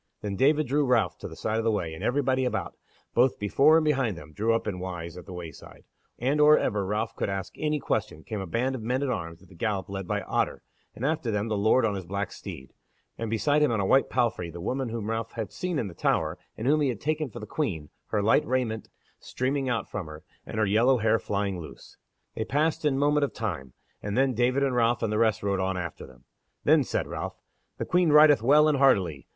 Then 0.23 0.35
David 0.35 0.65
drew 0.65 0.83
Ralph 0.83 1.19
to 1.19 1.27
the 1.27 1.35
side 1.35 1.59
of 1.59 1.63
the 1.63 1.69
way, 1.69 1.93
and 1.93 2.03
everybody 2.03 2.43
about, 2.43 2.75
both 3.13 3.37
before 3.37 3.77
and 3.77 3.85
behind 3.85 4.17
them, 4.17 4.33
drew 4.33 4.51
up 4.55 4.65
in 4.65 4.79
wise 4.79 5.15
at 5.15 5.27
the 5.27 5.31
wayside, 5.31 5.83
and 6.17 6.41
or 6.41 6.57
ever 6.57 6.83
Ralph 6.87 7.15
could 7.15 7.29
ask 7.29 7.53
any 7.59 7.79
question, 7.79 8.23
came 8.23 8.41
a 8.41 8.47
band 8.47 8.73
of 8.73 8.81
men 8.81 9.03
at 9.03 9.11
arms 9.11 9.43
at 9.43 9.47
the 9.47 9.53
gallop 9.53 9.89
led 9.89 10.07
by 10.07 10.21
Otter, 10.21 10.63
and 10.95 11.05
after 11.05 11.29
them 11.29 11.49
the 11.49 11.55
Lord 11.55 11.85
on 11.85 11.93
his 11.93 12.07
black 12.07 12.31
steed, 12.31 12.73
and 13.15 13.29
beside 13.29 13.61
him 13.61 13.71
on 13.71 13.79
a 13.79 13.85
white 13.85 14.09
palfrey 14.09 14.49
the 14.49 14.59
woman 14.59 14.89
whom 14.89 15.07
Ralph 15.07 15.33
had 15.33 15.51
seen 15.51 15.77
in 15.77 15.85
the 15.85 15.93
Tower, 15.93 16.39
and 16.57 16.65
whom 16.65 16.81
he 16.81 16.89
had 16.89 16.99
taken 16.99 17.29
for 17.29 17.39
the 17.39 17.45
Queen, 17.45 17.91
her 18.07 18.23
light 18.23 18.43
raiment 18.47 18.89
streaming 19.19 19.69
out 19.69 19.87
from 19.87 20.07
her, 20.07 20.23
and 20.47 20.57
her 20.57 20.65
yellow 20.65 20.97
hair 20.97 21.19
flying 21.19 21.59
loose. 21.59 21.95
They 22.33 22.43
passed 22.43 22.85
in 22.85 22.95
a 22.95 22.97
moment 22.97 23.23
of 23.25 23.33
time, 23.35 23.73
and 24.01 24.17
then 24.17 24.33
David 24.33 24.63
and 24.63 24.73
Ralph 24.75 25.03
and 25.03 25.13
the 25.13 25.19
rest 25.19 25.43
rode 25.43 25.59
on 25.59 25.77
after 25.77 26.07
them. 26.07 26.23
Then 26.63 26.83
said 26.83 27.05
Ralph: 27.05 27.37
"The 27.77 27.85
Queen 27.85 28.09
rideth 28.09 28.41
well 28.41 28.67
and 28.67 28.79
hardily." 28.79 29.27